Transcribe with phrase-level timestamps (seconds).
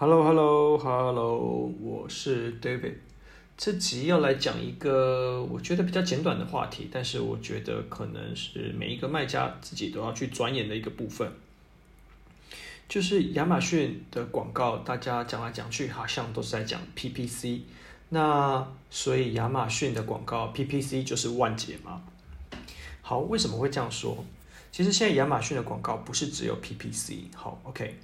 [0.00, 2.94] Hello，Hello，Hello，我是 David。
[3.56, 11.28] 这集要来讲一个我觉得比较简短的话题，但是我觉得可能是每一个卖家自己都要去钻研的一个部分，
[12.88, 17.62] 就是亚马逊的广告，大家讲来讲去好像都是在讲 PPC，
[18.10, 22.00] 那所以亚马逊的广告 PPC 就是万劫嘛。
[23.02, 24.24] 好，为什么会这样说？
[24.70, 27.22] 其实现在亚马逊的广告不是只有 PPC。
[27.34, 27.98] 好，OK。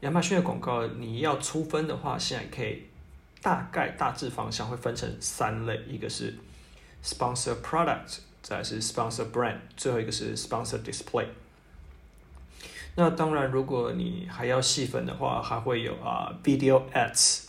[0.00, 2.84] 亚马逊的广告，你要粗分的话，现在可以
[3.42, 6.34] 大概大致方向会分成三类，一个是
[7.04, 11.26] sponsor product，再是 sponsor brand，最后一个是 sponsor display。
[12.96, 17.44] 那当然，如果你还要细分的话，还会有啊 video ads，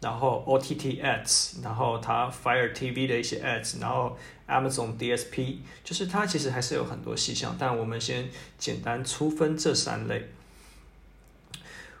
[0.00, 8.28] 然后 OTT ads，然后它 Fire TV 的一些 ads，然后 Amazon DSP，就是它其实还是有很多细项，但我们先
[8.58, 10.28] 简单粗分这三类。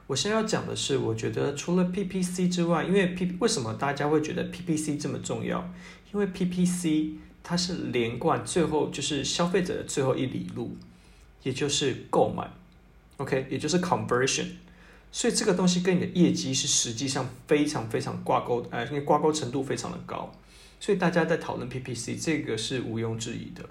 [0.08, 5.72] 我现在要讲的是，我觉得除了 PPC 之外，因为 P 为什么大家会觉得 PPC 这么重要？
[6.12, 10.76] 因为 PPC 它是连贯最后就是消费者的最后一里路，
[11.42, 12.50] 也就是购买
[13.16, 14.46] ，OK，也就是 conversion。
[15.10, 20.30] 所以这个东西跟你的业绩是实际上非常非常挂钩，呃，因为挂钩程度非常的高。
[20.80, 23.64] 所以大家在讨论 PPC 这个是毋庸置疑的。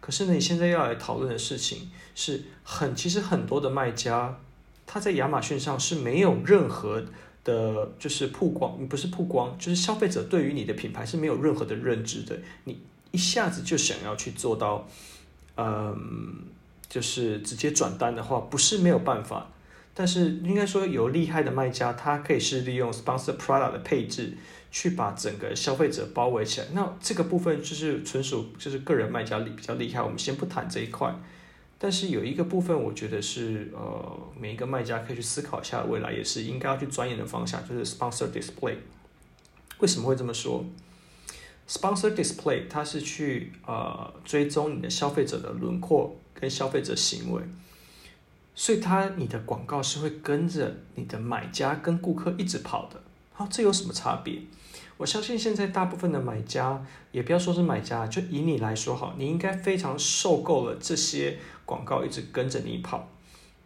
[0.00, 4.38] 可是呢，你现在要来讨论的事情是很，其实很多的卖家。
[4.92, 7.02] 他在亚马逊上是没有任何
[7.44, 12.38] 的，就是曝光，不是曝光，就是消费者对于你的品牌是没有任何的认知的。
[12.64, 12.78] 你
[13.10, 14.86] 一下子就想要去做到，
[15.56, 16.44] 嗯，
[16.90, 19.48] 就是直接转单的话，不是没有办法。
[19.94, 24.36] 但是应该说有厉害的卖家，他可以是利用 sponsor product 的配置，
[24.70, 26.66] 去把整个消费者包围起来。
[26.74, 31.14] 那这个部分就是纯属就是个人卖家里比较厉害，我们先不谈这一块。
[31.84, 38.76] 但是有一个部分，我觉得是呃，每一个卖家可以去思考一下，未来也是应该要去钻研的方向，就是 sponsor display。
[39.80, 40.64] 为什么会这么说
[41.66, 47.42] ？sponsor display 它是去呃追踪你的消费者的轮廓跟消费者行为，
[48.54, 53.02] 所以它你的广告是会跟着你的买家跟顾客一直跑的。
[53.32, 54.40] 好，这有什么差别？
[55.02, 56.80] 我相信现在大部分的买家，
[57.10, 63.08] 也不要说是买家，就以你来说好，你应该非常受够了这些广告一直跟着你跑，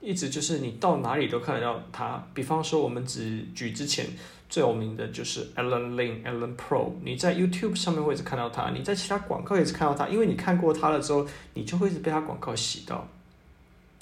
[0.00, 2.26] 一直就是你到哪里都看得到它。
[2.32, 4.06] 比方说，我们只举之前
[4.48, 13.06] 最有名的就是 Alan Lin Alan Pro，你在 YouTube 上面会一直看到它，你在其他广告也是看到它，因为你看过它了之后，你就会一直被它广告洗到。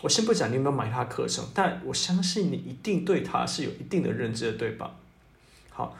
[0.02, 4.94] 我先不讲你有没有买它课程，但我相信你一定对它是有一定的认知的，对吧？
[5.70, 5.96] 好。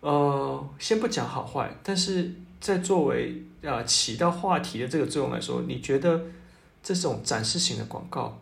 [0.00, 6.22] 呃，先不讲好坏，但是在作为、呃、起到话题的这个作用来说，你觉得
[6.84, 8.38] 这种展示型的广告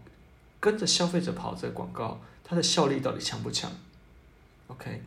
[0.60, 3.72] 跟着消费者跑这个广告，它的效力到底强不强
[4.66, 5.00] ？OK，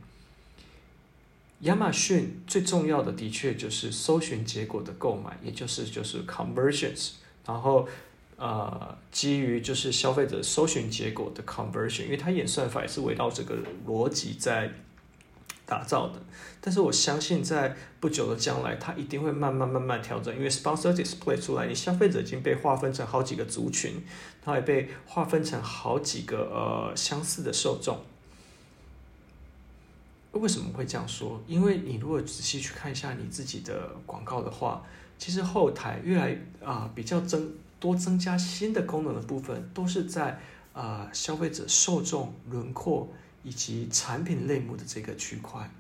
[1.60, 7.12] 亚马逊最重要的的确就是搜寻结果的购买，也就是就是 conversions，
[7.46, 7.88] 然后
[8.38, 13.56] 呃基于就是消费者搜寻结果的 conversion，因为它演算法也是围绕这个
[13.86, 14.74] 逻辑在。
[15.70, 16.20] 打造的，
[16.60, 24.04] 但是我相信在不久的将来，它一定会慢慢慢慢调整，因为 sponsor display 出来，你消费者已经被划分成好几个族群，
[24.42, 28.00] 它也被划分成好几个呃相似的受众。
[30.32, 31.40] 为什么会这样说？
[31.46, 34.84] 因为你如果仔细去看一下你自己的广告的话，
[35.20, 40.40] 其实后台越来啊、比较增多增加新的功能的部分，都是在
[40.74, 43.08] 啊、消费者受众轮廓。
[43.44, 45.72] 以及产品类目的这个区块，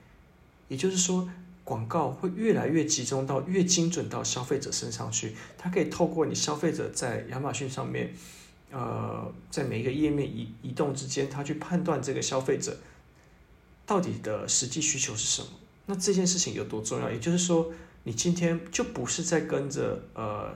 [0.67, 1.29] 也就是说，
[1.63, 5.35] 广告会越来越集中到越精准到消费者身上去。
[5.57, 8.13] 它可以透过你消费者在亚马逊上面，
[8.71, 12.77] 呃，在每一个页面移移动之间，它去判断这个消费者
[13.85, 15.49] 到底的实际需求是什么。
[15.85, 17.11] 那这件事情有多重要？
[17.11, 17.71] 也就是说，
[18.03, 20.53] 你今天就不是在跟着呃。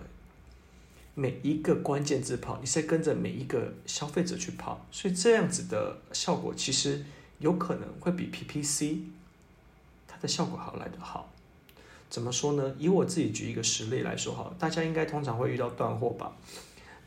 [1.15, 7.05] 每一个关键字跑，你是在跟着每一个消费者去跑，所以这样子的效果其实
[7.39, 8.97] 有可能会比 PPC
[10.07, 11.29] 它的效果好来得好。
[12.09, 12.75] 怎么说呢？
[12.77, 16.31] 以我自己举一个实例来说哈，大家应该通常会遇到断货吧？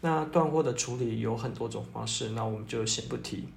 [0.00, 3.48] 那断货的处理有很多种方式，那我们就先不提。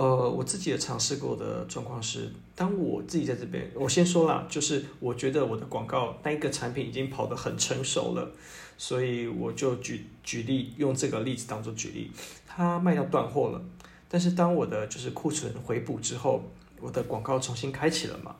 [0.00, 8.30] 呃，我自己也尝试过的状况是，当我自己在这边，我先说啦，就是我觉得我的广告那一个产品已经跑得很成熟了，
[8.78, 12.10] 所以我就举举例，用这个例子当做举例，
[12.46, 13.62] 它卖掉断货了，
[14.08, 16.44] 但是当我的就是库存回补之后，
[16.80, 18.34] 我的广告重新开启了嘛，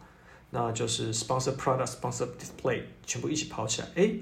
[0.48, 4.18] 那就是 sponsor product、sponsor display 全部一起跑起来，诶，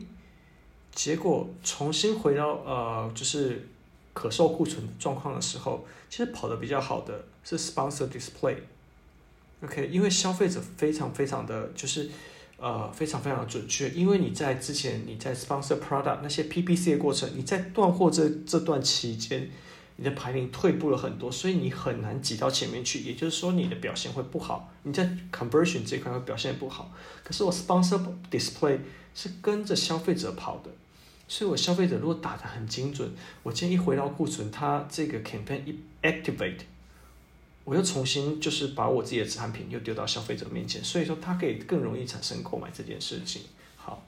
[0.91, 3.69] 结果重新回到呃，就是。
[4.19, 8.57] 可售库存状况的时候，其实跑得比较好的是 sponsor display。
[9.63, 12.11] OK，因为消费者非常非常的就是
[12.57, 19.49] 呃非常非常的准确，因为你在之前你在 sponsor product 那些 PPC 的过程，你在断货这这段期间，
[19.95, 26.91] 你的排名退步了很多，所以你很难挤到前面去，也就是说你的表现会不好，你在 conversion 这块会表现不好。
[27.23, 28.81] 可是我 sponsor display
[29.15, 30.71] 是跟着消费者跑的。
[31.31, 33.07] 所以，我消费者如果打得很精准，
[33.43, 36.61] 我今天一回到库存，它这个 campaign 一 activate，
[37.65, 43.43] 我又重新就是把我自己的产品又丢到消费者面前，所以说它可以更容易产生购买这件事情。
[43.77, 44.03] 好，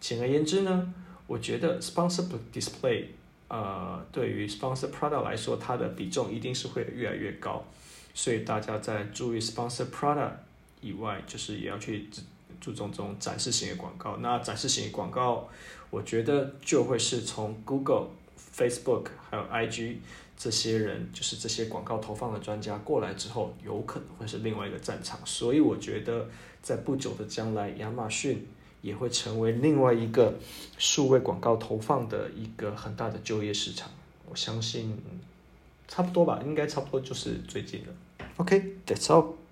[0.00, 0.94] 简而言之呢，
[1.26, 3.04] 我觉得 sponsor display，
[3.48, 7.62] 呃，对于 sponsor product 来说，它的比重一定是会越来越高。
[8.14, 10.32] 所以大家在注意 sponsor product
[10.80, 12.08] 以外，就是也要去
[12.58, 14.16] 注重这种展示型的广告。
[14.16, 15.46] 那展示型的广告。
[15.94, 18.08] 我觉得就会是从 Google、
[18.56, 19.98] Facebook 还有 IG
[20.36, 25.20] 这些人，就是这些广告投放的专家过来之后，有可能会是另外一个战场。
[25.24, 26.28] 所以我觉得
[26.60, 28.44] 在不久的将来，亚马逊
[28.82, 30.34] 也会成为另外一个
[30.78, 33.88] 数位广告投放的一个很大的就业市场。
[34.28, 35.00] 我相信
[35.86, 37.92] 差不多吧，应该差不多就是最近了。
[38.38, 39.43] OK，that's all。